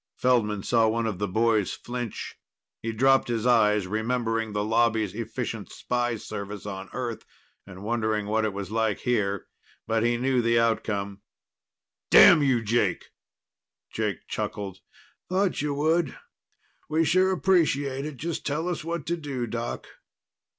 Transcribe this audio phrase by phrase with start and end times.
[0.17, 2.35] Feldman saw one of the boys flinch.
[2.81, 7.23] He dropped his eyes, remembering the Lobby's efficient spy service on Earth
[7.67, 9.45] and wondering what it was like here.
[9.85, 11.21] But he knew the outcome.
[12.09, 13.11] "Damn you, Jake!"
[13.91, 14.79] Jake chuckled.
[15.29, 16.17] "Thought you would.
[16.89, 18.17] We sure appreciate it.
[18.17, 19.85] Just tell us what to do, Doc."